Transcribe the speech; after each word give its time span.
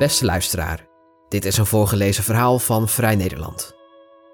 Beste 0.00 0.24
luisteraar, 0.24 0.86
dit 1.28 1.44
is 1.44 1.56
een 1.56 1.66
voorgelezen 1.66 2.24
verhaal 2.24 2.58
van 2.58 2.88
Vrij 2.88 3.16
Nederland. 3.16 3.74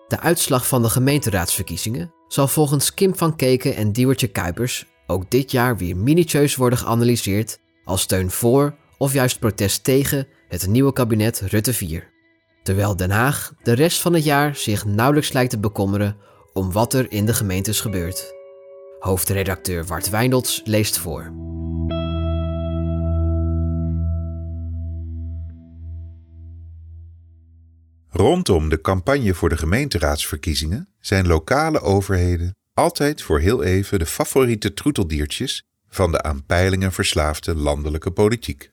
De 0.08 0.20
uitslag 0.20 0.66
van 0.66 0.82
de 0.82 0.88
gemeenteraadsverkiezingen 0.90 2.12
zal 2.28 2.48
volgens 2.48 2.94
Kim 2.94 3.16
van 3.16 3.36
Keken 3.36 3.76
en 3.76 3.92
Diewertje 3.92 4.26
Kuipers 4.26 4.86
ook 5.06 5.30
dit 5.30 5.50
jaar 5.50 5.76
weer 5.76 5.96
minutieus 5.96 6.56
worden 6.56 6.78
geanalyseerd 6.78 7.58
als 7.84 8.00
steun 8.00 8.30
voor 8.30 8.74
of 8.98 9.12
juist 9.12 9.38
protest 9.38 9.84
tegen 9.84 10.26
het 10.48 10.66
nieuwe 10.66 10.92
kabinet 10.92 11.40
Rutte 11.40 11.72
4. 11.72 12.10
Terwijl 12.62 12.96
Den 12.96 13.10
Haag 13.10 13.52
de 13.62 13.72
rest 13.72 14.00
van 14.00 14.14
het 14.14 14.24
jaar 14.24 14.56
zich 14.56 14.84
nauwelijks 14.84 15.32
lijkt 15.32 15.50
te 15.50 15.58
bekommeren 15.58 16.16
om 16.52 16.72
wat 16.72 16.94
er 16.94 17.12
in 17.12 17.26
de 17.26 17.34
gemeentes 17.34 17.80
gebeurt. 17.80 18.34
Hoofdredacteur 18.98 19.84
Wart 19.84 20.10
Wijnolds 20.10 20.60
leest 20.64 20.98
voor. 20.98 21.32
Rondom 28.16 28.68
de 28.68 28.80
campagne 28.80 29.34
voor 29.34 29.48
de 29.48 29.56
gemeenteraadsverkiezingen 29.56 30.88
zijn 31.00 31.26
lokale 31.26 31.80
overheden 31.80 32.56
altijd 32.74 33.22
voor 33.22 33.40
heel 33.40 33.62
even 33.62 33.98
de 33.98 34.06
favoriete 34.06 34.74
troeteldiertjes 34.74 35.62
van 35.88 36.12
de 36.12 36.22
aan 36.22 36.44
peilingen 36.46 36.92
verslaafde 36.92 37.54
landelijke 37.54 38.10
politiek. 38.10 38.70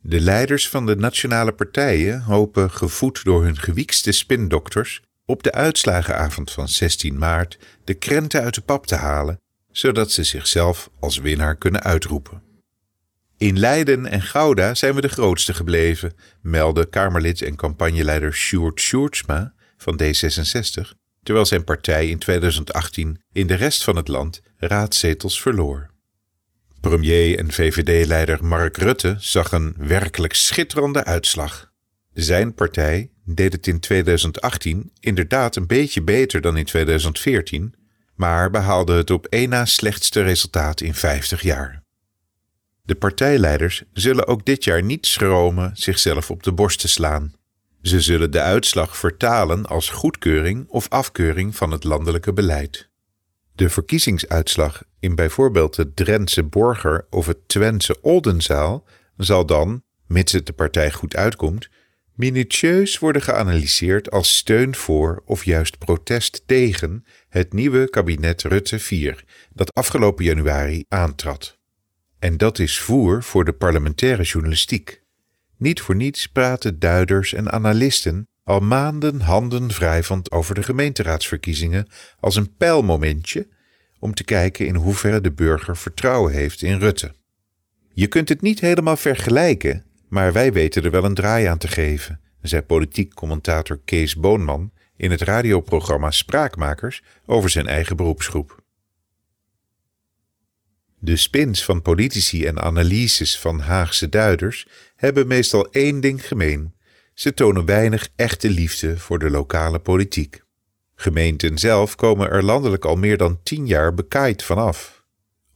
De 0.00 0.20
leiders 0.20 0.68
van 0.68 0.86
de 0.86 0.96
nationale 0.96 1.52
partijen 1.52 2.20
hopen, 2.20 2.70
gevoed 2.70 3.24
door 3.24 3.44
hun 3.44 3.58
gewiekste 3.58 4.12
spindokters, 4.12 5.02
op 5.26 5.42
de 5.42 5.52
uitslagenavond 5.52 6.50
van 6.50 6.68
16 6.68 7.18
maart 7.18 7.58
de 7.84 7.94
krenten 7.94 8.42
uit 8.42 8.54
de 8.54 8.60
pap 8.60 8.86
te 8.86 8.96
halen, 8.96 9.40
zodat 9.70 10.10
ze 10.10 10.24
zichzelf 10.24 10.90
als 11.00 11.18
winnaar 11.18 11.56
kunnen 11.56 11.82
uitroepen. 11.82 12.43
In 13.44 13.58
Leiden 13.58 14.06
en 14.06 14.22
Gouda 14.22 14.74
zijn 14.74 14.94
we 14.94 15.00
de 15.00 15.08
grootste 15.08 15.54
gebleven, 15.54 16.12
meldde 16.40 16.88
Kamerlid 16.88 17.42
en 17.42 17.56
campagneleider 17.56 18.34
Sjoerd 18.34 18.80
Sjoerdsma 18.80 19.54
van 19.76 20.00
D66, 20.02 20.90
terwijl 21.22 21.46
zijn 21.46 21.64
partij 21.64 22.08
in 22.08 22.18
2018 22.18 23.20
in 23.32 23.46
de 23.46 23.54
rest 23.54 23.84
van 23.84 23.96
het 23.96 24.08
land 24.08 24.42
raadzetels 24.56 25.40
verloor. 25.40 25.90
Premier 26.80 27.38
en 27.38 27.52
VVD-leider 27.52 28.44
Mark 28.44 28.76
Rutte 28.76 29.16
zag 29.18 29.52
een 29.52 29.74
werkelijk 29.78 30.34
schitterende 30.34 31.04
uitslag. 31.04 31.70
Zijn 32.12 32.54
partij 32.54 33.10
deed 33.24 33.52
het 33.52 33.66
in 33.66 33.80
2018 33.80 34.92
inderdaad 35.00 35.56
een 35.56 35.66
beetje 35.66 36.02
beter 36.02 36.40
dan 36.40 36.56
in 36.56 36.64
2014, 36.64 37.74
maar 38.14 38.50
behaalde 38.50 38.92
het 38.92 39.10
op 39.10 39.26
één 39.26 39.48
na 39.48 39.64
slechtste 39.64 40.22
resultaat 40.22 40.80
in 40.80 40.94
50 40.94 41.42
jaar. 41.42 41.83
De 42.86 42.94
partijleiders 42.94 43.82
zullen 43.92 44.26
ook 44.26 44.44
dit 44.44 44.64
jaar 44.64 44.82
niet 44.82 45.06
schromen 45.06 45.70
zichzelf 45.74 46.30
op 46.30 46.42
de 46.42 46.52
borst 46.52 46.80
te 46.80 46.88
slaan. 46.88 47.32
Ze 47.82 48.00
zullen 48.00 48.30
de 48.30 48.40
uitslag 48.40 48.96
vertalen 48.96 49.66
als 49.66 49.88
goedkeuring 49.88 50.68
of 50.68 50.88
afkeuring 50.88 51.56
van 51.56 51.70
het 51.70 51.84
landelijke 51.84 52.32
beleid. 52.32 52.88
De 53.54 53.70
verkiezingsuitslag 53.70 54.82
in 55.00 55.14
bijvoorbeeld 55.14 55.76
het 55.76 55.96
Drentse 55.96 56.42
Borger 56.42 57.06
of 57.10 57.26
het 57.26 57.48
Twentse 57.48 58.00
Oldenzaal 58.00 58.86
zal 59.16 59.46
dan, 59.46 59.82
mits 60.06 60.32
het 60.32 60.46
de 60.46 60.52
partij 60.52 60.92
goed 60.92 61.16
uitkomt, 61.16 61.68
minutieus 62.14 62.98
worden 62.98 63.22
geanalyseerd 63.22 64.10
als 64.10 64.36
steun 64.36 64.74
voor 64.74 65.22
of 65.24 65.44
juist 65.44 65.78
protest 65.78 66.42
tegen 66.46 67.04
het 67.28 67.52
nieuwe 67.52 67.90
kabinet 67.90 68.42
Rutte 68.42 68.78
4 68.78 69.24
dat 69.52 69.74
afgelopen 69.74 70.24
januari 70.24 70.84
aantrad. 70.88 71.62
En 72.24 72.36
dat 72.36 72.58
is 72.58 72.78
voer 72.78 73.22
voor 73.22 73.44
de 73.44 73.52
parlementaire 73.52 74.22
journalistiek. 74.22 75.02
Niet 75.56 75.80
voor 75.80 75.96
niets 75.96 76.26
praten 76.26 76.78
duiders 76.78 77.34
en 77.34 77.52
analisten 77.52 78.28
al 78.44 78.60
maanden 78.60 79.20
handen 79.20 79.68
wrijvend 79.68 80.30
over 80.30 80.54
de 80.54 80.62
gemeenteraadsverkiezingen 80.62 81.86
als 82.20 82.36
een 82.36 82.56
pijlmomentje 82.56 83.48
om 83.98 84.14
te 84.14 84.24
kijken 84.24 84.66
in 84.66 84.74
hoeverre 84.74 85.20
de 85.20 85.32
burger 85.32 85.76
vertrouwen 85.76 86.32
heeft 86.32 86.62
in 86.62 86.78
Rutte. 86.78 87.14
Je 87.92 88.06
kunt 88.06 88.28
het 88.28 88.40
niet 88.40 88.60
helemaal 88.60 88.96
vergelijken, 88.96 89.84
maar 90.08 90.32
wij 90.32 90.52
weten 90.52 90.84
er 90.84 90.90
wel 90.90 91.04
een 91.04 91.14
draai 91.14 91.46
aan 91.46 91.58
te 91.58 91.68
geven, 91.68 92.20
zei 92.42 92.62
politiek 92.62 93.14
commentator 93.14 93.80
Kees 93.84 94.16
Boonman 94.16 94.72
in 94.96 95.10
het 95.10 95.22
radioprogramma 95.22 96.10
Spraakmakers 96.10 97.02
over 97.26 97.50
zijn 97.50 97.66
eigen 97.66 97.96
beroepsgroep. 97.96 98.63
De 101.04 101.16
spins 101.16 101.64
van 101.64 101.82
politici 101.82 102.46
en 102.46 102.60
analyses 102.60 103.38
van 103.38 103.60
Haagse 103.60 104.08
duiders 104.08 104.66
hebben 104.96 105.26
meestal 105.26 105.70
één 105.70 106.00
ding 106.00 106.26
gemeen: 106.26 106.74
ze 107.14 107.34
tonen 107.34 107.64
weinig 107.64 108.08
echte 108.16 108.50
liefde 108.50 108.98
voor 108.98 109.18
de 109.18 109.30
lokale 109.30 109.78
politiek. 109.78 110.42
Gemeenten 110.94 111.58
zelf 111.58 111.94
komen 111.94 112.30
er 112.30 112.44
landelijk 112.44 112.84
al 112.84 112.96
meer 112.96 113.16
dan 113.16 113.42
tien 113.42 113.66
jaar 113.66 113.94
bekaaid 113.94 114.42
vanaf. 114.42 115.04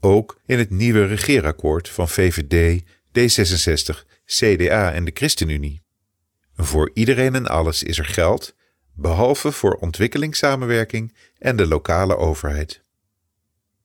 Ook 0.00 0.40
in 0.46 0.58
het 0.58 0.70
nieuwe 0.70 1.04
regeerakkoord 1.06 1.88
van 1.88 2.08
VVD, 2.08 2.82
D66, 3.18 4.04
CDA 4.24 4.92
en 4.92 5.04
de 5.04 5.10
ChristenUnie. 5.14 5.82
Voor 6.56 6.90
iedereen 6.94 7.34
en 7.34 7.46
alles 7.46 7.82
is 7.82 7.98
er 7.98 8.06
geld, 8.06 8.54
behalve 8.94 9.52
voor 9.52 9.74
ontwikkelingssamenwerking 9.74 11.14
en 11.38 11.56
de 11.56 11.66
lokale 11.66 12.16
overheid. 12.16 12.86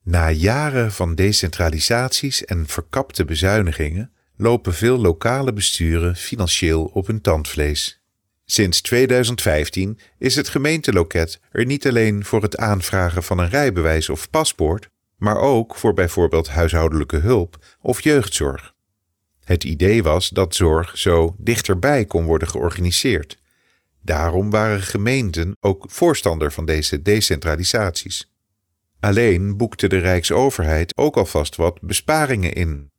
Na 0.03 0.31
jaren 0.31 0.91
van 0.91 1.15
decentralisaties 1.15 2.45
en 2.45 2.67
verkapte 2.67 3.25
bezuinigingen 3.25 4.11
lopen 4.35 4.73
veel 4.73 4.97
lokale 4.97 5.53
besturen 5.53 6.15
financieel 6.15 6.85
op 6.85 7.07
hun 7.07 7.21
tandvlees. 7.21 8.01
Sinds 8.45 8.81
2015 8.81 9.99
is 10.17 10.35
het 10.35 10.49
gemeenteloket 10.49 11.39
er 11.51 11.65
niet 11.65 11.87
alleen 11.87 12.25
voor 12.25 12.41
het 12.41 12.57
aanvragen 12.57 13.23
van 13.23 13.37
een 13.37 13.49
rijbewijs 13.49 14.09
of 14.09 14.29
paspoort, 14.29 14.89
maar 15.17 15.37
ook 15.37 15.75
voor 15.75 15.93
bijvoorbeeld 15.93 16.47
huishoudelijke 16.47 17.17
hulp 17.17 17.65
of 17.81 18.01
jeugdzorg. 18.01 18.73
Het 19.43 19.63
idee 19.63 20.03
was 20.03 20.29
dat 20.29 20.55
zorg 20.55 20.97
zo 20.97 21.35
dichterbij 21.37 22.05
kon 22.05 22.25
worden 22.25 22.47
georganiseerd. 22.47 23.37
Daarom 24.01 24.49
waren 24.49 24.81
gemeenten 24.81 25.57
ook 25.59 25.85
voorstander 25.87 26.51
van 26.51 26.65
deze 26.65 27.01
decentralisaties. 27.01 28.32
Alleen 29.03 29.57
boekte 29.57 29.87
de 29.87 29.97
Rijksoverheid 29.97 30.97
ook 30.97 31.17
alvast 31.17 31.55
wat 31.55 31.81
besparingen 31.81 32.53
in. 32.53 32.91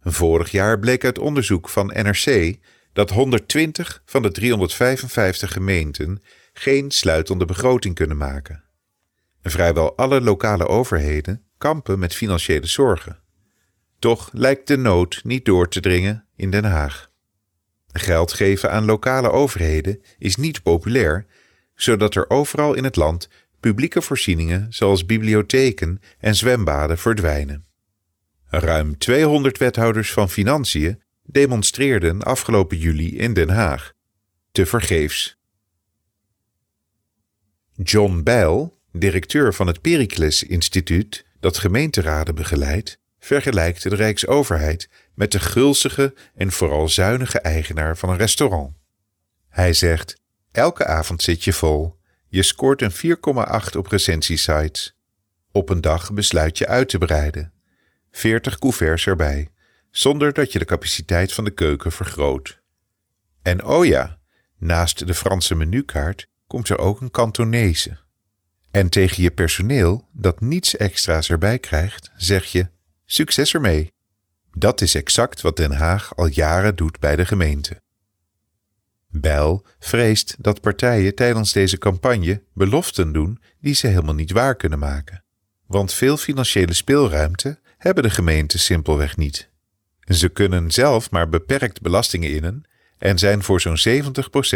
Vorig 0.00 0.50
jaar 0.50 0.78
bleek 0.78 1.04
uit 1.04 1.18
onderzoek 1.18 1.68
van 1.68 1.86
NRC 1.86 2.56
dat 2.92 3.10
120 3.10 4.02
van 4.04 4.22
de 4.22 4.30
355 4.30 5.52
gemeenten 5.52 6.22
geen 6.52 6.90
sluitende 6.90 7.44
begroting 7.44 7.94
kunnen 7.94 8.16
maken. 8.16 8.64
vrijwel 9.42 9.96
alle 9.96 10.20
lokale 10.20 10.66
overheden 10.66 11.42
kampen 11.58 11.98
met 11.98 12.14
financiële 12.14 12.66
zorgen. 12.66 13.18
Toch 13.98 14.30
lijkt 14.32 14.66
de 14.66 14.76
nood 14.76 15.20
niet 15.24 15.44
door 15.44 15.68
te 15.68 15.80
dringen 15.80 16.26
in 16.36 16.50
Den 16.50 16.64
Haag. 16.64 17.10
Geld 17.92 18.32
geven 18.32 18.70
aan 18.70 18.84
lokale 18.84 19.30
overheden 19.30 20.02
is 20.18 20.36
niet 20.36 20.62
populair, 20.62 21.26
zodat 21.74 22.14
er 22.14 22.30
overal 22.30 22.74
in 22.74 22.84
het 22.84 22.96
land 22.96 23.28
publieke 23.62 24.02
voorzieningen 24.02 24.66
zoals 24.70 25.06
bibliotheken 25.06 26.00
en 26.18 26.34
zwembaden 26.34 26.98
verdwijnen. 26.98 27.64
Ruim 28.46 28.98
200 28.98 29.58
wethouders 29.58 30.12
van 30.12 30.30
Financiën 30.30 31.02
demonstreerden 31.22 32.22
afgelopen 32.22 32.78
juli 32.78 33.18
in 33.18 33.34
Den 33.34 33.48
Haag. 33.48 33.92
Te 34.52 34.66
vergeefs. 34.66 35.38
John 37.74 38.20
Bijl, 38.22 38.78
directeur 38.92 39.54
van 39.54 39.66
het 39.66 39.80
Pericles 39.80 40.42
Instituut 40.42 41.24
dat 41.40 41.58
gemeenteraden 41.58 42.34
begeleidt, 42.34 42.98
vergelijkt 43.18 43.82
de 43.82 43.94
Rijksoverheid 43.94 44.88
met 45.14 45.32
de 45.32 45.40
gulzige 45.40 46.14
en 46.34 46.52
vooral 46.52 46.88
zuinige 46.88 47.40
eigenaar 47.40 47.96
van 47.96 48.10
een 48.10 48.16
restaurant. 48.16 48.74
Hij 49.48 49.72
zegt: 49.72 50.20
Elke 50.52 50.86
avond 50.86 51.22
zit 51.22 51.44
je 51.44 51.52
vol. 51.52 52.00
Je 52.32 52.42
scoort 52.42 52.82
een 52.82 52.92
4,8 52.92 53.76
op 53.76 53.86
recensiesites. 53.86 54.96
Op 55.50 55.68
een 55.68 55.80
dag 55.80 56.12
besluit 56.12 56.58
je 56.58 56.66
uit 56.66 56.88
te 56.88 56.98
breiden. 56.98 57.52
40 58.10 58.58
couverts 58.58 59.06
erbij 59.06 59.50
zonder 59.90 60.32
dat 60.32 60.52
je 60.52 60.58
de 60.58 60.64
capaciteit 60.64 61.32
van 61.32 61.44
de 61.44 61.50
keuken 61.50 61.92
vergroot. 61.92 62.60
En 63.42 63.64
oh 63.64 63.86
ja, 63.86 64.18
naast 64.58 65.06
de 65.06 65.14
Franse 65.14 65.54
menukaart 65.54 66.28
komt 66.46 66.68
er 66.68 66.78
ook 66.78 67.00
een 67.00 67.10
Cantonese. 67.10 67.98
En 68.70 68.88
tegen 68.88 69.22
je 69.22 69.30
personeel 69.30 70.08
dat 70.12 70.40
niets 70.40 70.76
extra's 70.76 71.30
erbij 71.30 71.58
krijgt, 71.58 72.10
zeg 72.16 72.44
je: 72.44 72.68
succes 73.04 73.54
ermee. 73.54 73.92
Dat 74.52 74.80
is 74.80 74.94
exact 74.94 75.40
wat 75.40 75.56
Den 75.56 75.72
Haag 75.72 76.16
al 76.16 76.26
jaren 76.26 76.76
doet 76.76 77.00
bij 77.00 77.16
de 77.16 77.26
gemeente. 77.26 77.81
Bijl 79.14 79.66
vreest 79.78 80.36
dat 80.38 80.60
partijen 80.60 81.14
tijdens 81.14 81.52
deze 81.52 81.78
campagne 81.78 82.42
beloften 82.54 83.12
doen 83.12 83.42
die 83.60 83.74
ze 83.74 83.86
helemaal 83.86 84.14
niet 84.14 84.32
waar 84.32 84.54
kunnen 84.56 84.78
maken. 84.78 85.24
Want 85.66 85.92
veel 85.92 86.16
financiële 86.16 86.72
speelruimte 86.72 87.60
hebben 87.78 88.02
de 88.02 88.10
gemeenten 88.10 88.58
simpelweg 88.58 89.16
niet. 89.16 89.50
Ze 90.00 90.28
kunnen 90.28 90.70
zelf 90.70 91.10
maar 91.10 91.28
beperkt 91.28 91.80
belastingen 91.80 92.34
innen 92.34 92.64
en 92.98 93.18
zijn 93.18 93.42
voor 93.42 93.60
zo'n 93.60 94.02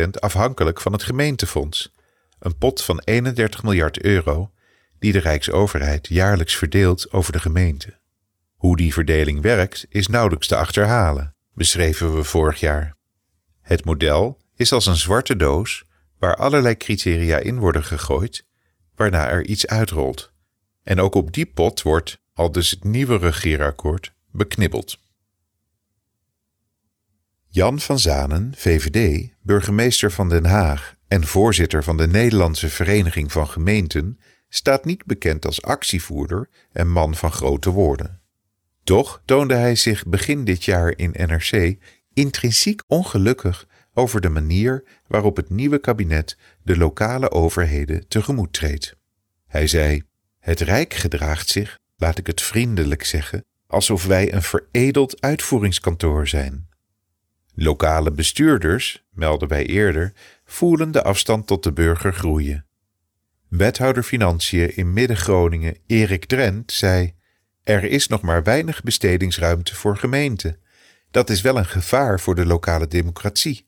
70% 0.05 0.09
afhankelijk 0.11 0.81
van 0.81 0.93
het 0.93 1.03
gemeentefonds, 1.03 1.93
een 2.39 2.57
pot 2.59 2.83
van 2.83 3.01
31 3.05 3.63
miljard 3.63 4.03
euro 4.03 4.51
die 4.99 5.13
de 5.13 5.19
Rijksoverheid 5.19 6.09
jaarlijks 6.09 6.57
verdeelt 6.57 7.13
over 7.13 7.33
de 7.33 7.41
gemeente. 7.41 7.99
Hoe 8.55 8.77
die 8.77 8.93
verdeling 8.93 9.43
werkt 9.43 9.87
is 9.89 10.07
nauwelijks 10.07 10.47
te 10.47 10.57
achterhalen, 10.57 11.35
beschreven 11.55 12.17
we 12.17 12.25
vorig 12.25 12.61
jaar. 12.61 12.97
Het 13.63 13.85
model 13.85 14.45
is 14.57 14.73
als 14.73 14.87
een 14.87 14.97
zwarte 14.97 15.37
doos 15.37 15.85
waar 16.19 16.37
allerlei 16.37 16.77
criteria 16.77 17.39
in 17.39 17.59
worden 17.59 17.85
gegooid, 17.85 18.47
waarna 18.95 19.29
er 19.29 19.47
iets 19.47 19.67
uitrolt. 19.67 20.33
En 20.83 21.01
ook 21.01 21.15
op 21.15 21.33
die 21.33 21.47
pot 21.47 21.83
wordt, 21.83 22.21
al 22.35 22.53
dus 22.53 22.71
het 22.71 22.85
nieuwe 22.85 23.17
regeerakkoord, 23.17 24.13
beknibbeld. 24.31 24.99
Jan 27.49 27.81
van 27.81 27.99
Zanen, 27.99 28.53
VVD, 28.57 29.29
burgemeester 29.43 30.13
van 30.13 30.29
Den 30.29 30.45
Haag 30.45 30.95
en 31.09 31.27
voorzitter 31.27 31.85
van 31.85 31.97
de 31.97 32.07
Nederlandse 32.07 32.69
Vereniging 32.69 33.33
van 33.33 33.49
Gemeenten, 33.49 34.21
staat 34.49 34.85
niet 34.85 35.05
bekend 35.05 35.47
als 35.47 35.63
actievoerder 35.63 36.49
en 36.73 36.91
man 36.91 37.15
van 37.15 37.33
grote 37.33 37.71
woorden. 37.71 38.21
Toch 38.85 39.23
toonde 39.25 39.55
hij 39.55 39.75
zich 39.75 40.07
begin 40.07 40.45
dit 40.45 40.65
jaar 40.65 40.93
in 40.97 41.15
NRC 41.17 41.77
intrinsiek 42.15 42.83
ongelukkig 42.87 43.67
over 43.97 44.21
de 44.21 44.29
manier 44.29 44.85
waarop 45.07 45.37
het 45.37 45.51
nieuwe 45.51 45.79
kabinet 45.79 46.37
de 46.63 46.77
lokale 46.77 47.31
overheden 47.31 48.09
tegemoet 48.09 48.53
treedt. 48.53 48.97
Hij 49.47 49.67
zei: 49.67 50.03
Het 50.39 50.61
Rijk 50.61 50.95
gedraagt 50.95 51.49
zich, 51.49 51.79
laat 51.97 52.19
ik 52.19 52.27
het 52.27 52.43
vriendelijk 52.43 53.05
zeggen, 53.05 53.45
alsof 53.67 54.05
wij 54.05 54.33
een 54.33 54.43
veredeld 54.43 55.21
uitvoeringskantoor 55.21 56.29
zijn. 56.29 56.69
Lokale 57.55 58.11
bestuurders, 58.11 59.05
melden 59.11 59.49
wij 59.49 59.67
eerder, 59.67 60.13
voelen 60.45 60.91
de 60.91 61.03
afstand 61.03 61.47
tot 61.47 61.63
de 61.63 61.73
burger 61.73 62.13
groeien. 62.13 62.67
Wethouder 63.49 64.03
Financiën 64.03 64.77
in 64.77 64.93
Midden-Groningen 64.93 65.77
Erik 65.87 66.25
Drent 66.25 66.73
zei: 66.73 67.15
Er 67.63 67.85
is 67.85 68.07
nog 68.07 68.21
maar 68.21 68.43
weinig 68.43 68.83
bestedingsruimte 68.83 69.75
voor 69.75 69.97
gemeenten. 69.97 70.61
Dat 71.11 71.31
is 71.31 71.41
wel 71.41 71.59
een 71.59 71.67
gevaar 71.67 72.21
voor 72.21 72.35
de 72.35 72.47
lokale 72.47 72.89
democratie. 72.89 73.66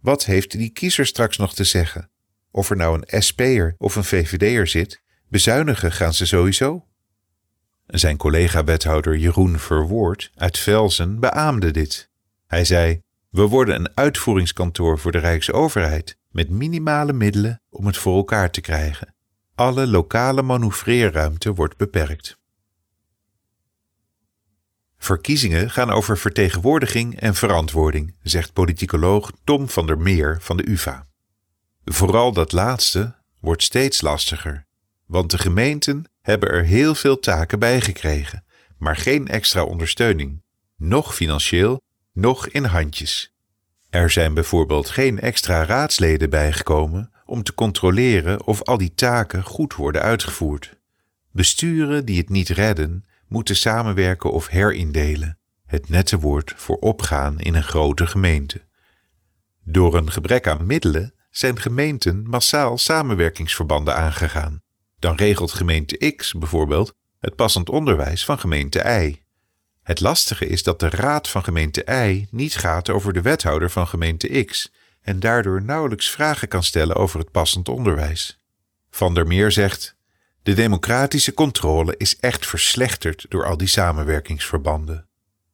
Wat 0.00 0.24
heeft 0.24 0.50
die 0.50 0.70
kiezer 0.70 1.06
straks 1.06 1.36
nog 1.36 1.54
te 1.54 1.64
zeggen? 1.64 2.10
Of 2.50 2.70
er 2.70 2.76
nou 2.76 3.00
een 3.00 3.22
SP'er 3.22 3.74
of 3.78 3.96
een 3.96 4.04
VVD'er 4.04 4.66
zit, 4.66 5.02
bezuinigen 5.28 5.92
gaan 5.92 6.14
ze 6.14 6.26
sowieso. 6.26 6.86
Zijn 7.86 8.16
collega-wethouder 8.16 9.16
Jeroen 9.16 9.58
Verwoord 9.58 10.30
uit 10.34 10.58
Velzen 10.58 11.20
beaamde 11.20 11.70
dit. 11.70 12.10
Hij 12.46 12.64
zei: 12.64 13.02
We 13.30 13.42
worden 13.42 13.74
een 13.74 13.90
uitvoeringskantoor 13.94 14.98
voor 14.98 15.12
de 15.12 15.18
Rijksoverheid 15.18 16.16
met 16.30 16.50
minimale 16.50 17.12
middelen 17.12 17.62
om 17.68 17.86
het 17.86 17.96
voor 17.96 18.16
elkaar 18.16 18.50
te 18.50 18.60
krijgen. 18.60 19.14
Alle 19.54 19.86
lokale 19.86 20.42
manoeuvreerruimte 20.42 21.54
wordt 21.54 21.76
beperkt. 21.76 22.39
Verkiezingen 25.02 25.70
gaan 25.70 25.90
over 25.90 26.18
vertegenwoordiging 26.18 27.20
en 27.20 27.34
verantwoording, 27.34 28.14
zegt 28.22 28.52
politicoloog 28.52 29.32
Tom 29.44 29.68
van 29.68 29.86
der 29.86 29.98
Meer 29.98 30.38
van 30.40 30.56
de 30.56 30.68
UVA. 30.68 31.06
Vooral 31.84 32.32
dat 32.32 32.52
laatste 32.52 33.14
wordt 33.40 33.62
steeds 33.62 34.00
lastiger, 34.00 34.66
want 35.06 35.30
de 35.30 35.38
gemeenten 35.38 36.04
hebben 36.22 36.48
er 36.48 36.64
heel 36.64 36.94
veel 36.94 37.18
taken 37.18 37.58
bij 37.58 37.80
gekregen, 37.80 38.44
maar 38.78 38.96
geen 38.96 39.28
extra 39.28 39.64
ondersteuning, 39.64 40.42
nog 40.76 41.14
financieel, 41.14 41.82
nog 42.12 42.46
in 42.48 42.64
handjes. 42.64 43.34
Er 43.90 44.10
zijn 44.10 44.34
bijvoorbeeld 44.34 44.88
geen 44.88 45.20
extra 45.20 45.64
raadsleden 45.64 46.30
bijgekomen 46.30 47.12
om 47.24 47.42
te 47.42 47.54
controleren 47.54 48.46
of 48.46 48.62
al 48.62 48.78
die 48.78 48.94
taken 48.94 49.42
goed 49.42 49.74
worden 49.74 50.02
uitgevoerd. 50.02 50.78
Besturen 51.32 52.04
die 52.04 52.18
het 52.18 52.28
niet 52.28 52.48
redden, 52.48 53.04
moeten 53.30 53.56
samenwerken 53.56 54.32
of 54.32 54.48
herindelen, 54.48 55.38
het 55.66 55.88
nette 55.88 56.18
woord 56.18 56.54
voor 56.56 56.76
opgaan 56.76 57.40
in 57.40 57.54
een 57.54 57.62
grote 57.62 58.06
gemeente. 58.06 58.60
Door 59.64 59.96
een 59.96 60.10
gebrek 60.12 60.46
aan 60.46 60.66
middelen 60.66 61.14
zijn 61.30 61.60
gemeenten 61.60 62.22
massaal 62.28 62.78
samenwerkingsverbanden 62.78 63.96
aangegaan. 63.96 64.62
Dan 64.98 65.16
regelt 65.16 65.52
gemeente 65.52 66.12
X 66.16 66.32
bijvoorbeeld 66.32 66.94
het 67.18 67.36
passend 67.36 67.68
onderwijs 67.68 68.24
van 68.24 68.38
gemeente 68.38 68.78
Y. 68.78 69.22
Het 69.82 70.00
lastige 70.00 70.46
is 70.46 70.62
dat 70.62 70.80
de 70.80 70.88
raad 70.88 71.28
van 71.28 71.44
gemeente 71.44 71.84
Y 72.08 72.26
niet 72.30 72.56
gaat 72.56 72.88
over 72.88 73.12
de 73.12 73.22
wethouder 73.22 73.70
van 73.70 73.86
gemeente 73.86 74.44
X 74.44 74.72
en 75.00 75.20
daardoor 75.20 75.62
nauwelijks 75.62 76.10
vragen 76.10 76.48
kan 76.48 76.62
stellen 76.62 76.96
over 76.96 77.18
het 77.18 77.30
passend 77.30 77.68
onderwijs. 77.68 78.40
Van 78.90 79.14
der 79.14 79.26
Meer 79.26 79.52
zegt: 79.52 79.96
De 80.42 80.54
democratische 80.54 81.34
controle 81.34 81.94
is 81.96 82.16
echt 82.18 82.46
verslechterd 82.46 83.26
door 83.28 83.44
al 83.44 83.56
die 83.56 83.68
samenwerkingsverbanden. 83.68 85.08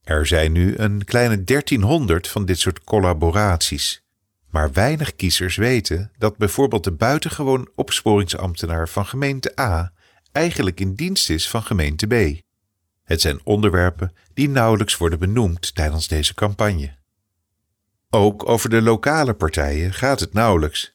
Er 0.05 0.27
zijn 0.27 0.53
nu 0.53 0.77
een 0.77 1.05
kleine 1.05 1.44
1300 1.44 2.29
van 2.29 2.44
dit 2.44 2.59
soort 2.59 2.85
collaboraties. 2.85 4.05
Maar 4.50 4.73
weinig 4.73 5.17
kiezers 5.17 5.56
weten 5.56 6.12
dat 6.19 6.37
bijvoorbeeld 6.37 6.85
de 6.85 6.93
buitengewoon 6.93 7.69
opsporingsambtenaar 7.75 8.88
van 8.88 9.06
gemeente 9.06 9.61
A 9.61 9.93
eigenlijk 10.33 10.81
in 10.81 10.94
dienst 10.94 11.31
is 11.31 11.49
van 11.49 11.62
gemeente 11.62 12.06
B. 12.06 12.41
Het 13.05 13.21
zijn 13.21 13.41
onderwerpen 13.44 14.12
die 14.35 14.49
nauwelijks 14.49 14.97
worden 14.97 15.19
benoemd 15.19 15.75
tijdens 15.75 16.09
deze 16.09 16.35
campagne. 16.35 16.94
Ook 18.11 18.49
over 18.49 18.71
de 18.71 18.82
lokale 18.82 19.35
partijen 19.35 19.94
gaat 19.94 20.21
het 20.21 20.32
nauwelijks. 20.32 20.94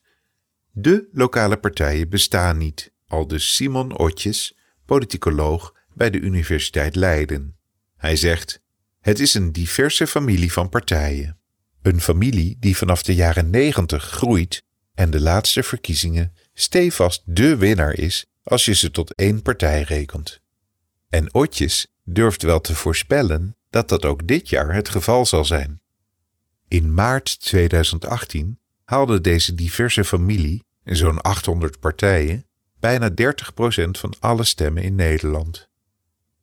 De 0.71 1.07
lokale 1.11 1.57
partijen 1.57 2.09
bestaan 2.09 2.57
niet, 2.57 2.91
al 3.11 3.27
dus 3.27 3.53
Simon 3.53 3.97
Otjes, 3.97 4.57
politicoloog 4.85 5.75
bij 5.93 6.09
de 6.09 6.19
Universiteit 6.19 6.95
Leiden. 6.95 7.57
Hij 7.97 8.15
zegt: 8.15 8.61
Het 9.01 9.19
is 9.19 9.33
een 9.33 9.51
diverse 9.51 10.07
familie 10.07 10.51
van 10.51 10.69
partijen. 10.69 11.37
Een 11.81 12.01
familie 12.01 12.57
die 12.59 12.77
vanaf 12.77 13.03
de 13.03 13.15
jaren 13.15 13.49
negentig 13.49 14.03
groeit 14.03 14.63
en 14.93 15.11
de 15.11 15.21
laatste 15.21 15.63
verkiezingen 15.63 16.33
stevast 16.53 17.21
de 17.25 17.57
winnaar 17.57 17.93
is 17.93 18.25
als 18.43 18.65
je 18.65 18.73
ze 18.73 18.91
tot 18.91 19.13
één 19.13 19.41
partij 19.41 19.81
rekent. 19.81 20.41
En 21.09 21.33
Otjes 21.33 21.87
durft 22.03 22.43
wel 22.43 22.61
te 22.61 22.75
voorspellen 22.75 23.55
dat 23.69 23.89
dat 23.89 24.05
ook 24.05 24.27
dit 24.27 24.49
jaar 24.49 24.73
het 24.73 24.89
geval 24.89 25.25
zal 25.25 25.45
zijn. 25.45 25.81
In 26.67 26.93
maart 26.93 27.39
2018 27.39 28.59
haalde 28.83 29.21
deze 29.21 29.55
diverse 29.55 30.03
familie, 30.03 30.63
zo'n 30.83 31.21
800 31.21 31.79
partijen, 31.79 32.45
bijna 32.81 33.09
30% 33.09 33.13
van 33.91 34.13
alle 34.19 34.43
stemmen 34.43 34.83
in 34.83 34.95
Nederland. 34.95 35.69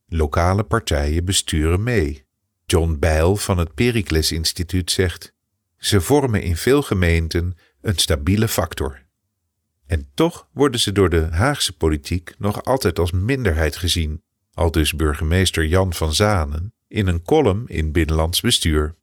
Lokale 0.07 0.63
partijen 0.63 1.25
besturen 1.25 1.83
mee. 1.83 2.25
John 2.65 2.95
Bijl 2.99 3.35
van 3.35 3.57
het 3.57 3.73
Pericles 3.73 4.31
Instituut 4.31 4.91
zegt: 4.91 5.33
ze 5.77 6.01
vormen 6.01 6.41
in 6.41 6.57
veel 6.57 6.81
gemeenten 6.81 7.57
een 7.81 7.97
stabiele 7.97 8.47
factor. 8.47 9.07
En 9.85 10.09
toch 10.13 10.47
worden 10.53 10.79
ze 10.79 10.91
door 10.91 11.09
de 11.09 11.27
Haagse 11.31 11.77
politiek 11.77 12.33
nog 12.37 12.63
altijd 12.63 12.99
als 12.99 13.11
minderheid 13.11 13.75
gezien, 13.75 14.23
al 14.53 14.71
dus 14.71 14.93
burgemeester 14.93 15.65
Jan 15.65 15.93
van 15.93 16.13
Zanen 16.13 16.73
in 16.87 17.07
een 17.07 17.23
column 17.23 17.67
in 17.67 17.91
Binnenlands 17.91 18.41
Bestuur. 18.41 18.95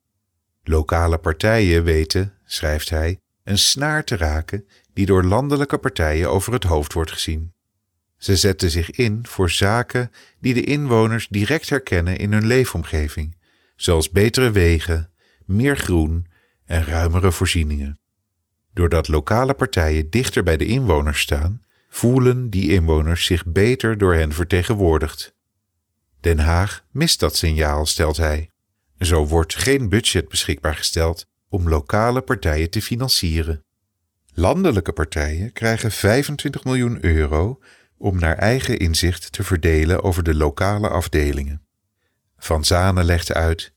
Lokale 0.62 1.18
partijen 1.18 1.84
weten, 1.84 2.34
schrijft 2.44 2.90
hij, 2.90 3.20
een 3.46 3.58
snaar 3.58 4.04
te 4.04 4.16
raken 4.16 4.68
die 4.92 5.06
door 5.06 5.24
landelijke 5.24 5.78
partijen 5.78 6.30
over 6.30 6.52
het 6.52 6.64
hoofd 6.64 6.92
wordt 6.92 7.12
gezien. 7.12 7.52
Ze 8.16 8.36
zetten 8.36 8.70
zich 8.70 8.90
in 8.90 9.26
voor 9.26 9.50
zaken 9.50 10.10
die 10.40 10.54
de 10.54 10.64
inwoners 10.64 11.28
direct 11.28 11.68
herkennen 11.68 12.16
in 12.16 12.32
hun 12.32 12.46
leefomgeving, 12.46 13.36
zoals 13.76 14.10
betere 14.10 14.50
wegen, 14.50 15.10
meer 15.44 15.76
groen 15.76 16.26
en 16.64 16.84
ruimere 16.84 17.32
voorzieningen. 17.32 17.98
Doordat 18.74 19.08
lokale 19.08 19.54
partijen 19.54 20.10
dichter 20.10 20.42
bij 20.42 20.56
de 20.56 20.66
inwoners 20.66 21.20
staan, 21.20 21.62
voelen 21.88 22.50
die 22.50 22.70
inwoners 22.70 23.24
zich 23.24 23.46
beter 23.46 23.98
door 23.98 24.14
hen 24.14 24.32
vertegenwoordigd. 24.32 25.34
Den 26.20 26.38
Haag 26.38 26.84
mist 26.90 27.20
dat 27.20 27.36
signaal, 27.36 27.86
stelt 27.86 28.16
hij. 28.16 28.50
Zo 28.98 29.26
wordt 29.26 29.54
geen 29.54 29.88
budget 29.88 30.28
beschikbaar 30.28 30.74
gesteld 30.74 31.26
om 31.56 31.68
lokale 31.68 32.20
partijen 32.20 32.70
te 32.70 32.82
financieren. 32.82 33.64
Landelijke 34.34 34.92
partijen 34.92 35.52
krijgen 35.52 35.92
25 35.92 36.64
miljoen 36.64 37.04
euro 37.04 37.62
om 37.98 38.18
naar 38.18 38.36
eigen 38.36 38.78
inzicht 38.78 39.32
te 39.32 39.42
verdelen 39.42 40.02
over 40.02 40.22
de 40.22 40.34
lokale 40.34 40.88
afdelingen. 40.88 41.62
Van 42.38 42.64
Zanen 42.64 43.04
legt 43.04 43.32
uit: 43.32 43.72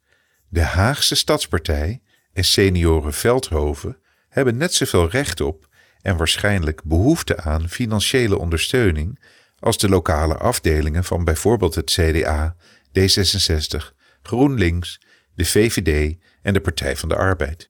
de 0.49 0.61
Haagse 0.61 1.15
Stadspartij 1.15 2.01
en 2.33 2.43
senioren 2.43 3.13
Veldhoven 3.13 3.97
hebben 4.29 4.57
net 4.57 4.73
zoveel 4.73 5.09
recht 5.09 5.41
op 5.41 5.67
en 6.01 6.17
waarschijnlijk 6.17 6.83
behoefte 6.83 7.37
aan 7.37 7.69
financiële 7.69 8.37
ondersteuning 8.37 9.19
als 9.59 9.77
de 9.77 9.89
lokale 9.89 10.37
afdelingen 10.37 11.03
van 11.03 11.23
bijvoorbeeld 11.23 11.75
het 11.75 11.91
CDA, 11.91 12.55
D66, 12.99 13.93
GroenLinks, 14.21 15.01
de 15.35 15.45
VVD 15.45 16.17
en 16.41 16.53
de 16.53 16.61
Partij 16.61 16.97
van 16.97 17.09
de 17.09 17.15
Arbeid. 17.15 17.69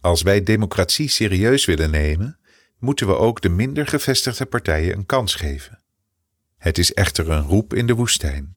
Als 0.00 0.22
wij 0.22 0.42
democratie 0.42 1.08
serieus 1.08 1.64
willen 1.64 1.90
nemen, 1.90 2.38
moeten 2.78 3.06
we 3.06 3.16
ook 3.16 3.40
de 3.40 3.48
minder 3.48 3.86
gevestigde 3.86 4.46
partijen 4.46 4.96
een 4.96 5.06
kans 5.06 5.34
geven. 5.34 5.82
Het 6.56 6.78
is 6.78 6.92
echter 6.92 7.30
een 7.30 7.42
roep 7.42 7.74
in 7.74 7.86
de 7.86 7.94
woestijn. 7.94 8.56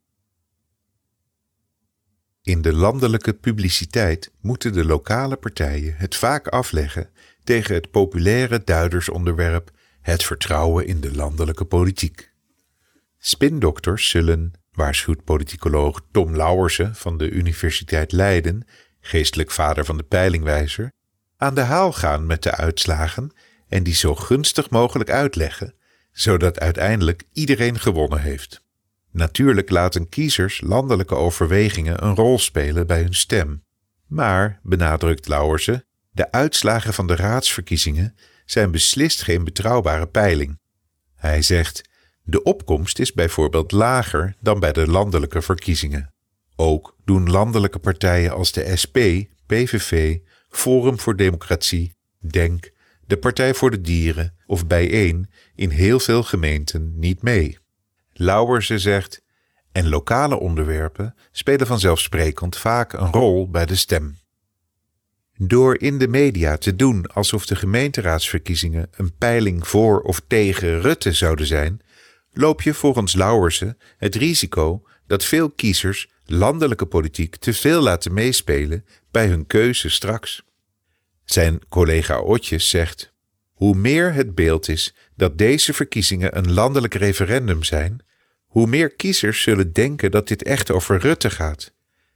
In 2.41 2.61
de 2.61 2.73
landelijke 2.73 3.33
publiciteit 3.33 4.31
moeten 4.41 4.73
de 4.73 4.85
lokale 4.85 5.35
partijen 5.35 5.95
het 5.97 6.15
vaak 6.15 6.47
afleggen 6.47 7.09
tegen 7.43 7.75
het 7.75 7.91
populaire 7.91 8.63
duidersonderwerp 8.63 9.71
het 10.01 10.23
vertrouwen 10.23 10.85
in 10.85 11.01
de 11.01 11.15
landelijke 11.15 11.65
politiek. 11.65 12.31
Spindokters 13.17 14.09
zullen, 14.09 14.51
waarschuwt 14.71 15.23
politicoloog 15.23 16.01
Tom 16.11 16.35
Lauwersen 16.35 16.95
van 16.95 17.17
de 17.17 17.29
Universiteit 17.29 18.11
Leiden, 18.11 18.67
geestelijk 19.01 19.51
vader 19.51 19.85
van 19.85 19.97
de 19.97 20.03
peilingwijzer, 20.03 20.91
aan 21.37 21.55
de 21.55 21.61
haal 21.61 21.91
gaan 21.91 22.25
met 22.25 22.43
de 22.43 22.51
uitslagen 22.51 23.31
en 23.67 23.83
die 23.83 23.93
zo 23.93 24.15
gunstig 24.15 24.69
mogelijk 24.69 25.09
uitleggen, 25.09 25.73
zodat 26.11 26.59
uiteindelijk 26.59 27.23
iedereen 27.33 27.79
gewonnen 27.79 28.21
heeft. 28.21 28.63
Natuurlijk 29.11 29.69
laten 29.69 30.09
kiezers 30.09 30.61
landelijke 30.61 31.15
overwegingen 31.15 32.03
een 32.03 32.15
rol 32.15 32.39
spelen 32.39 32.87
bij 32.87 33.01
hun 33.01 33.15
stem. 33.15 33.63
Maar, 34.07 34.59
benadrukt 34.63 35.27
Lauwersen, 35.27 35.85
de 36.11 36.31
uitslagen 36.31 36.93
van 36.93 37.07
de 37.07 37.15
raadsverkiezingen 37.15 38.15
zijn 38.45 38.71
beslist 38.71 39.21
geen 39.21 39.43
betrouwbare 39.43 40.07
peiling. 40.07 40.59
Hij 41.15 41.41
zegt: 41.41 41.89
de 42.23 42.43
opkomst 42.43 42.99
is 42.99 43.13
bijvoorbeeld 43.13 43.71
lager 43.71 44.35
dan 44.41 44.59
bij 44.59 44.71
de 44.73 44.87
landelijke 44.87 45.41
verkiezingen. 45.41 46.13
Ook 46.61 46.95
doen 47.05 47.29
landelijke 47.29 47.79
partijen 47.79 48.31
als 48.31 48.51
de 48.51 48.75
SP, 48.81 48.97
PVV, 49.45 50.17
Forum 50.49 50.99
voor 50.99 51.15
Democratie, 51.15 51.95
DENK, 52.19 52.71
de 53.07 53.17
Partij 53.17 53.53
voor 53.53 53.71
de 53.71 53.81
Dieren 53.81 54.35
of 54.45 54.67
Bijeen 54.67 55.29
in 55.55 55.69
heel 55.69 55.99
veel 55.99 56.23
gemeenten 56.23 56.99
niet 56.99 57.21
mee. 57.21 57.57
Lauwerse 58.13 58.79
zegt: 58.79 59.21
en 59.71 59.89
lokale 59.89 60.39
onderwerpen 60.39 61.15
spelen 61.31 61.67
vanzelfsprekend 61.67 62.57
vaak 62.57 62.93
een 62.93 63.11
rol 63.11 63.49
bij 63.49 63.65
de 63.65 63.75
stem. 63.75 64.17
Door 65.37 65.79
in 65.81 65.97
de 65.97 66.07
media 66.07 66.57
te 66.57 66.75
doen 66.75 67.05
alsof 67.07 67.45
de 67.45 67.55
gemeenteraadsverkiezingen 67.55 68.89
een 68.91 69.15
peiling 69.17 69.67
voor 69.67 70.01
of 70.01 70.21
tegen 70.27 70.81
Rutte 70.81 71.11
zouden 71.13 71.47
zijn, 71.47 71.81
loop 72.31 72.61
je 72.61 72.73
volgens 72.73 73.15
Lauwersen 73.15 73.77
het 73.97 74.15
risico 74.15 74.83
dat 75.07 75.25
veel 75.25 75.49
kiezers 75.49 76.09
landelijke 76.31 76.85
politiek 76.85 77.35
te 77.35 77.53
veel 77.53 77.81
laten 77.81 78.13
meespelen 78.13 78.85
bij 79.11 79.27
hun 79.27 79.47
keuze 79.47 79.89
straks. 79.89 80.43
Zijn 81.25 81.59
collega 81.69 82.19
Otjes 82.19 82.69
zegt: 82.69 83.13
Hoe 83.51 83.75
meer 83.75 84.13
het 84.13 84.35
beeld 84.35 84.67
is 84.67 84.95
dat 85.15 85.37
deze 85.37 85.73
verkiezingen 85.73 86.37
een 86.37 86.53
landelijk 86.53 86.93
referendum 86.93 87.63
zijn, 87.63 88.05
hoe 88.45 88.67
meer 88.67 88.89
kiezers 88.89 89.41
zullen 89.41 89.73
denken 89.73 90.11
dat 90.11 90.27
dit 90.27 90.43
echt 90.43 90.71
over 90.71 90.99
Rutte 90.99 91.29
gaat, 91.29 91.73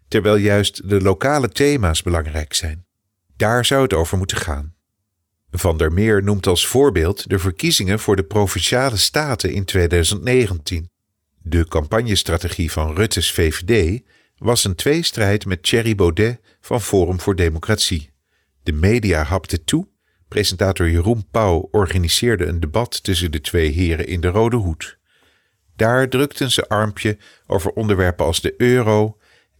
terwijl 0.07 0.35
juist 0.35 0.89
de 0.89 1.01
lokale 1.01 1.49
thema's 1.49 2.01
belangrijk 2.01 2.53
zijn. 2.53 2.85
Daar 3.37 3.65
zou 3.65 3.81
het 3.81 3.93
over 3.93 4.17
moeten 4.17 4.37
gaan. 4.37 4.75
Van 5.51 5.77
der 5.77 5.93
Meer 5.93 6.23
noemt 6.23 6.47
als 6.47 6.67
voorbeeld 6.67 7.29
de 7.29 7.39
verkiezingen 7.39 7.99
voor 7.99 8.15
de 8.15 8.23
provinciale 8.23 8.97
staten 8.97 9.51
in 9.51 9.65
2019. 9.65 10.91
De 11.45 11.67
campagnestrategie 11.67 12.71
van 12.71 12.95
Rutte's 12.95 13.31
VVD 13.31 14.01
was 14.37 14.63
een 14.63 14.75
tweestrijd 14.75 15.45
met 15.45 15.63
Thierry 15.63 15.95
Baudet 15.95 16.39
van 16.61 16.81
Forum 16.81 17.19
voor 17.19 17.35
Democratie. 17.35 18.11
De 18.63 18.71
media 18.71 19.23
hapte 19.23 19.63
toe. 19.63 19.87
Presentator 20.27 20.89
Jeroen 20.89 21.27
Pauw 21.31 21.67
organiseerde 21.71 22.45
een 22.45 22.59
debat 22.59 23.03
tussen 23.03 23.31
de 23.31 23.41
twee 23.41 23.71
heren 23.71 24.07
in 24.07 24.21
de 24.21 24.27
Rode 24.27 24.55
Hoed. 24.55 24.97
Daar 25.75 26.09
drukten 26.09 26.51
ze 26.51 26.67
armpje 26.67 27.17
over 27.47 27.71
onderwerpen 27.71 28.25
als 28.25 28.41
de 28.41 28.53
euro, 28.57 29.17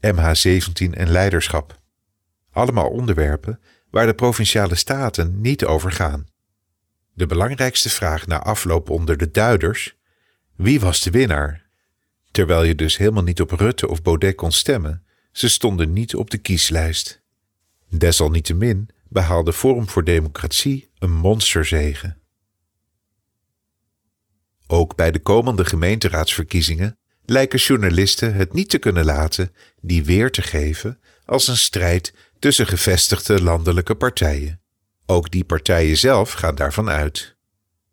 MH17 0.08 0.90
en 0.92 1.10
leiderschap. 1.10 1.80
Allemaal 2.52 2.90
onderwerpen 2.90 3.60
waar 3.90 4.06
de 4.06 4.13
provinciale 4.13 4.75
staten 4.75 5.42
niet 5.42 5.66
over 5.66 5.92
gaan. 5.92 6.28
De 7.13 7.25
belangrijkste 7.25 7.90
vraag 7.90 8.28
na 8.28 8.42
afloop 8.42 8.90
onder 8.90 9.18
de 9.18 9.32
duiders: 9.32 9.96
wie 10.56 10.80
was 10.80 11.02
de 11.02 11.12
winnaar? 11.12 11.62
Terwijl 12.34 12.63
je 12.63 12.75
dus 12.75 12.98
helemaal 12.98 13.24
niet 13.24 13.42
op 13.42 13.52
Rutte 13.52 13.88
of 13.88 14.02
Baudet 14.02 14.36
kon 14.36 14.52
stemmen, 14.52 15.06
ze 15.32 15.50
stonden 15.50 15.94
niet 15.94 16.16
op 16.16 16.30
de 16.30 16.38
kieslijst. 16.38 17.22
Desalniettemin 17.90 18.90
behaalde 19.10 19.54
Forum 19.54 19.90
voor 19.90 20.04
Democratie 20.04 20.90
een 21.00 21.12
monsterzege. 21.12 22.18
Ook 24.68 24.96
bij 24.96 25.12
de 25.12 25.20
komende 25.20 25.66
gemeenteraadsverkiezingen 25.66 26.98
lijken 27.25 27.60
journalisten 27.60 28.34
het 28.34 28.54
niet 28.54 28.70
te 28.70 28.78
kunnen 28.78 29.06
laten 29.06 29.56
die 29.82 30.04
weer 30.06 30.32
te 30.32 30.42
geven 30.42 31.00
als 31.25 31.48
een 31.48 31.58
strijd 31.58 32.13
tussen 32.40 32.68
gevestigde 32.68 33.44
landelijke 33.44 33.96
partijen. 33.96 34.62
Ook 35.06 35.32
die 35.32 35.44
partijen 35.44 35.98
zelf 35.98 36.32
gaan 36.32 36.56
daarvan 36.56 36.90
uit. 36.90 37.36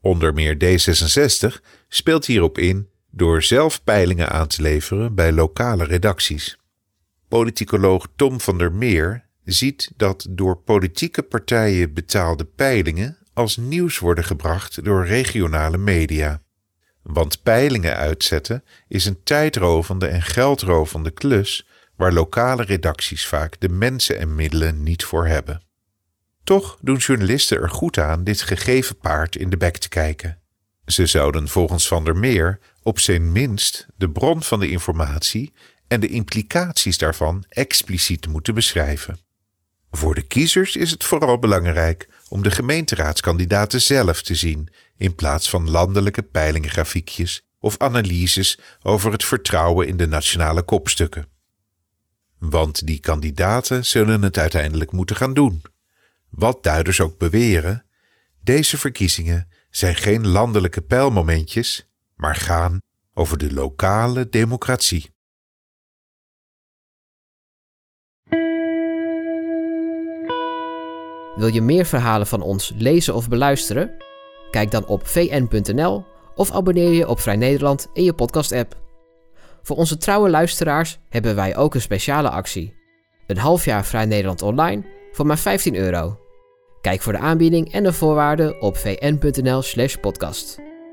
Onder 0.00 0.34
meer 0.34 0.54
D66 0.54 1.60
speelt 1.88 2.26
hierop 2.26 2.58
in 2.58 2.89
door 3.10 3.42
zelf 3.42 3.84
peilingen 3.84 4.28
aan 4.28 4.46
te 4.46 4.62
leveren 4.62 5.14
bij 5.14 5.32
lokale 5.32 5.84
redacties. 5.84 6.58
Politicoloog 7.28 8.06
Tom 8.16 8.40
van 8.40 8.58
der 8.58 8.72
Meer 8.72 9.28
ziet 9.44 9.92
dat 9.96 10.26
door 10.30 10.56
politieke 10.56 11.22
partijen 11.22 11.94
betaalde 11.94 12.44
peilingen 12.44 13.18
als 13.32 13.56
nieuws 13.56 13.98
worden 13.98 14.24
gebracht 14.24 14.84
door 14.84 15.06
regionale 15.06 15.78
media. 15.78 16.42
Want 17.02 17.42
peilingen 17.42 17.96
uitzetten 17.96 18.64
is 18.88 19.04
een 19.04 19.22
tijdrovende 19.22 20.06
en 20.06 20.22
geldrovende 20.22 21.10
klus 21.10 21.66
waar 21.96 22.12
lokale 22.12 22.62
redacties 22.62 23.26
vaak 23.26 23.60
de 23.60 23.68
mensen 23.68 24.18
en 24.18 24.34
middelen 24.34 24.82
niet 24.82 25.04
voor 25.04 25.26
hebben. 25.26 25.62
Toch 26.44 26.78
doen 26.80 26.96
journalisten 26.96 27.60
er 27.60 27.70
goed 27.70 27.98
aan 27.98 28.24
dit 28.24 28.40
gegeven 28.40 28.96
paard 28.96 29.36
in 29.36 29.50
de 29.50 29.56
bek 29.56 29.76
te 29.76 29.88
kijken. 29.88 30.38
Ze 30.86 31.06
zouden 31.06 31.48
volgens 31.48 31.88
Van 31.88 32.04
der 32.04 32.16
Meer 32.16 32.58
op 32.82 32.98
zijn 32.98 33.32
minst 33.32 33.86
de 33.96 34.10
bron 34.10 34.42
van 34.42 34.60
de 34.60 34.70
informatie 34.70 35.52
en 35.88 36.00
de 36.00 36.08
implicaties 36.08 36.98
daarvan 36.98 37.44
expliciet 37.48 38.26
moeten 38.26 38.54
beschrijven. 38.54 39.18
Voor 39.90 40.14
de 40.14 40.22
kiezers 40.22 40.76
is 40.76 40.90
het 40.90 41.04
vooral 41.04 41.38
belangrijk 41.38 42.08
om 42.28 42.42
de 42.42 42.50
gemeenteraadskandidaten 42.50 43.80
zelf 43.80 44.22
te 44.22 44.34
zien 44.34 44.68
in 44.96 45.14
plaats 45.14 45.50
van 45.50 45.70
landelijke 45.70 46.22
peilinggrafiekjes 46.22 47.42
of 47.58 47.78
analyses 47.78 48.58
over 48.82 49.12
het 49.12 49.24
vertrouwen 49.24 49.86
in 49.86 49.96
de 49.96 50.06
nationale 50.06 50.62
kopstukken. 50.62 51.26
Want 52.38 52.86
die 52.86 53.00
kandidaten 53.00 53.86
zullen 53.86 54.22
het 54.22 54.38
uiteindelijk 54.38 54.92
moeten 54.92 55.16
gaan 55.16 55.34
doen. 55.34 55.62
Wat 56.28 56.62
duiders 56.62 57.00
ook 57.00 57.18
beweren, 57.18 57.84
deze 58.42 58.78
verkiezingen 58.78 59.48
zijn 59.70 59.94
geen 59.94 60.28
landelijke 60.28 60.80
pijlmomentjes, 60.80 61.89
maar 62.20 62.36
gaan 62.36 62.78
over 63.14 63.38
de 63.38 63.52
lokale 63.52 64.28
democratie. 64.28 65.10
Wil 71.34 71.48
je 71.52 71.60
meer 71.62 71.86
verhalen 71.86 72.26
van 72.26 72.42
ons 72.42 72.72
lezen 72.76 73.14
of 73.14 73.28
beluisteren? 73.28 73.96
Kijk 74.50 74.70
dan 74.70 74.86
op 74.86 75.06
vn.nl 75.06 76.04
of 76.34 76.50
abonneer 76.50 76.90
je 76.90 77.08
op 77.08 77.20
Vrij 77.20 77.36
Nederland 77.36 77.88
in 77.92 78.04
je 78.04 78.12
podcast-app. 78.12 78.78
Voor 79.62 79.76
onze 79.76 79.96
trouwe 79.96 80.30
luisteraars 80.30 80.98
hebben 81.08 81.34
wij 81.34 81.56
ook 81.56 81.74
een 81.74 81.80
speciale 81.80 82.30
actie. 82.30 82.74
Een 83.26 83.38
half 83.38 83.64
jaar 83.64 83.84
Vrij 83.84 84.06
Nederland 84.06 84.42
online 84.42 84.84
voor 85.12 85.26
maar 85.26 85.38
15 85.38 85.74
euro. 85.74 86.18
Kijk 86.80 87.00
voor 87.00 87.12
de 87.12 87.18
aanbieding 87.18 87.72
en 87.72 87.82
de 87.82 87.92
voorwaarden 87.92 88.60
op 88.60 88.76
vn.nl/podcast. 88.76 90.69